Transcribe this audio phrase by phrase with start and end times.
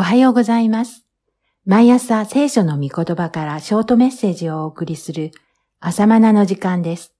[0.00, 1.04] おはようございます。
[1.66, 5.30] 毎朝聖書の御言葉からショートメッセージをお送りする
[5.78, 7.14] 朝マナの時間です。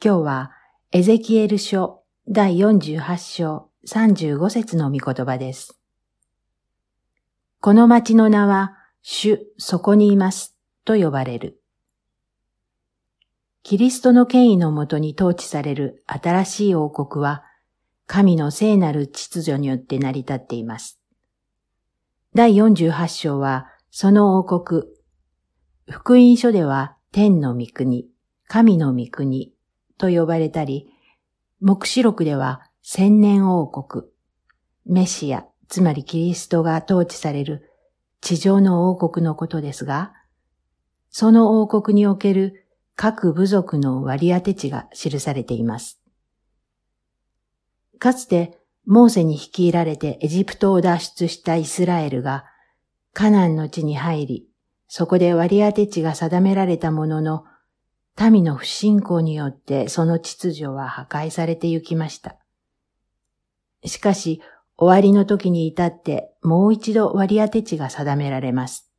[0.00, 0.52] 今日は
[0.92, 5.80] エゼキエル書第48章35節の御言葉です。
[7.60, 11.60] この町の名は主そこにいますと呼ばれる。
[13.64, 17.42] キリストの権威のもとに統治される新しい王国は
[18.06, 21.01] 神の聖なる秩序によって成り立っています。
[22.34, 24.84] 第48章は、その王国。
[25.90, 28.08] 福音書では、天の御国、
[28.48, 29.52] 神の御国
[29.98, 30.88] と呼ばれたり、
[31.60, 34.04] 目視録では、千年王国、
[34.86, 37.70] メシア、つまりキリストが統治される
[38.22, 40.14] 地上の王国のことですが、
[41.10, 46.00] その王国における各部族の割り当て地が記されています。
[47.98, 52.44] かつて、モーセに率いられてエジプトを脱出したイスラエルが
[53.12, 54.48] カナンの地に入り、
[54.88, 57.44] そこで割り当て地が定められたものの、
[58.30, 62.36] 民の不信仰によってその秩序は破壊されて行きました。
[63.84, 64.42] しかし、
[64.76, 68.90] 終わりの時に至ってもう一度割り当て地が定められます。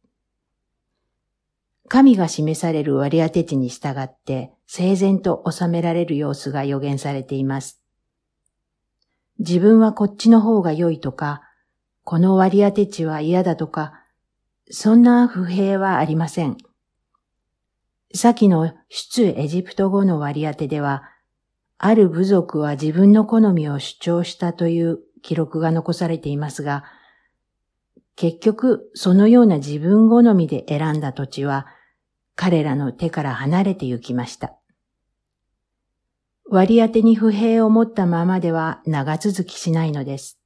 [1.89, 7.82] 神が示される割り当て地に従って整然と収められる様子が予言されています。
[9.45, 11.41] 自分はこっちの方が良いとか、
[12.05, 13.93] この割り当地は嫌だとか、
[14.71, 16.55] そんな不平はありません。
[18.15, 21.03] 先の出エジプト後の割り当てでは、
[21.77, 26.85] ある部族は自分の好みを主張したという記録が残されていますが、
[28.15, 31.67] 結局そのような自分好みで選んだ土地は、
[32.35, 34.55] 彼らの手から離れて行きました。
[36.53, 40.37] 割り当てに不平を持ったままでは長続きしないのです。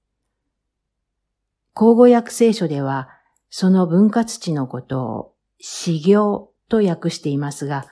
[1.74, 3.10] 口語訳聖書では、
[3.50, 7.88] その分割地のことを、修行と訳していますが、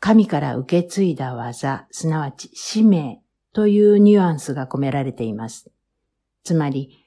[0.00, 3.20] 神から受け継いだ技、すなわち使命
[3.52, 5.70] というニュアンスが込められています。
[6.42, 7.04] つまり、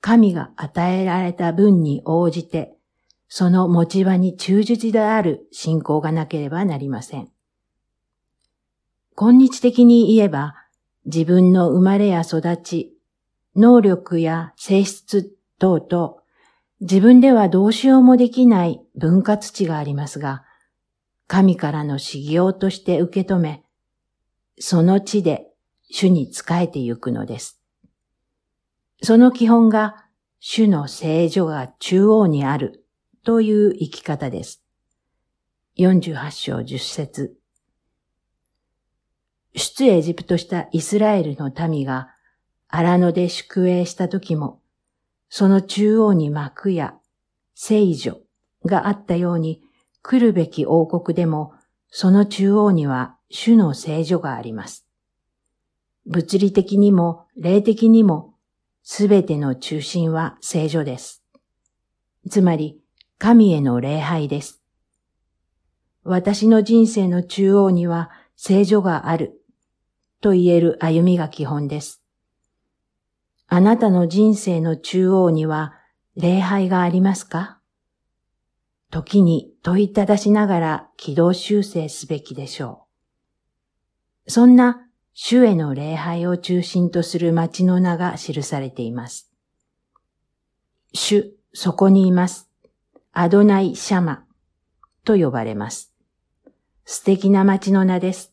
[0.00, 2.78] 神が与えられた分に応じて、
[3.28, 7.33] その持ち場に忠実である信仰がなければなりません。
[9.16, 10.54] 今日的に言えば、
[11.06, 12.98] 自分の生まれや育ち、
[13.54, 16.16] 能力や性質等々、
[16.80, 20.44] 自分ではどうしようもできない分割地がありますが、
[21.28, 23.64] 神からの修行として受け止め、
[24.58, 25.46] その地で
[25.90, 27.60] 主に仕えてゆくのです。
[29.02, 30.06] その基本が
[30.40, 32.84] 主の聖女が中央にある
[33.24, 34.62] という生き方です。
[35.78, 37.36] 48章10節
[39.76, 42.10] 出エジプトしたイスラエルの民が
[42.68, 44.60] 荒野で宿営した時も、
[45.28, 46.94] その中央に幕や
[47.56, 48.20] 聖女
[48.64, 49.62] があったように
[50.00, 51.54] 来るべき王国でも、
[51.88, 54.86] その中央には主の聖女があります。
[56.06, 58.34] 物理的にも霊的にも
[58.84, 61.24] すべての中心は聖女です。
[62.30, 62.78] つまり
[63.18, 64.62] 神への礼拝です。
[66.04, 69.40] 私の人生の中央には聖女がある
[70.24, 72.02] と言える歩みが基本です。
[73.46, 75.74] あなたの人生の中央には
[76.16, 77.60] 礼拝がありますか？
[78.90, 82.86] 時に問いただしながら軌道修正すべきでしょ
[84.26, 84.30] う。
[84.30, 89.30] そんな主への礼拝を中心とする町の名が記されています。
[90.94, 92.48] 主、そこにいます。
[93.12, 94.24] アドナイ・シャマ
[95.04, 95.92] と呼ばれます。
[96.86, 98.32] 素敵な町の名です。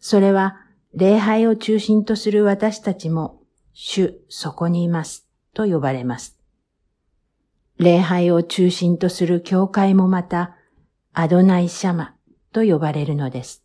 [0.00, 0.64] それは
[0.98, 3.40] 礼拝を中心とする私たちも、
[3.72, 6.36] 主そこにいますと呼ばれます。
[7.78, 10.56] 礼拝を中心とする教会もまた、
[11.12, 12.16] アドナイシャマ
[12.52, 13.62] と呼ばれるのです。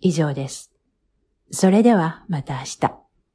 [0.00, 0.72] 以上です。
[1.50, 3.03] それではまた明日。